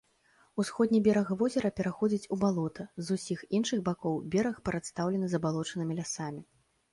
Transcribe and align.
Усходні 0.61 0.99
бераг 1.07 1.27
возера 1.41 1.69
пераходзіць 1.79 2.29
у 2.35 2.37
балота, 2.45 2.85
з 3.09 3.19
усіх 3.19 3.43
іншых 3.59 3.85
бакоў 3.91 4.17
бераг 4.33 4.57
прадстаўлены 4.71 5.27
забалочанымі 5.35 5.93
лясамі. 6.01 6.43